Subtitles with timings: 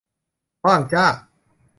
[0.65, 1.05] ว่างจ้า